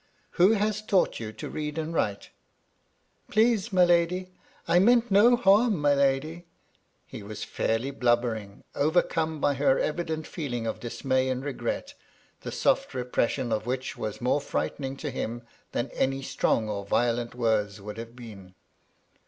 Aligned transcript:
"Who 0.41 0.53
has 0.53 0.81
taught 0.81 1.19
you 1.19 1.31
to 1.33 1.47
read 1.47 1.77
and 1.77 1.93
write?" 1.93 2.31
"Please, 3.29 3.71
my 3.71 3.85
lady, 3.85 4.31
I 4.67 4.79
meant 4.79 5.11
no 5.11 5.35
harm, 5.35 5.79
my 5.79 5.93
lady." 5.93 6.47
He 7.05 7.21
was 7.21 7.43
fairly 7.43 7.91
blubbering, 7.91 8.63
overcome 8.73 9.39
by 9.39 9.53
her 9.53 9.77
evident 9.77 10.25
feeling 10.25 10.65
of 10.65 10.79
dismay 10.79 11.29
and 11.29 11.45
regret, 11.45 11.93
the 12.39 12.51
soft 12.51 12.95
repression 12.95 13.51
of 13.51 13.67
which 13.67 13.95
was 13.95 14.21
more 14.21 14.41
frightening 14.41 14.97
to 14.97 15.11
him 15.11 15.43
than 15.71 15.91
any 15.91 16.23
strong 16.23 16.67
or 16.67 16.83
violent 16.83 17.35
words 17.35 17.79
would 17.79 17.99
have 17.99 18.15
been. 18.15 18.55